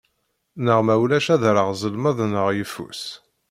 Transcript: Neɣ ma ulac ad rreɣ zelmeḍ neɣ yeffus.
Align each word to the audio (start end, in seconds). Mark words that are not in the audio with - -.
Neɣ 0.65 0.79
ma 0.83 0.95
ulac 1.03 1.27
ad 1.33 1.43
rreɣ 1.53 1.69
zelmeḍ 1.81 2.17
neɣ 2.25 2.47
yeffus. 2.57 3.03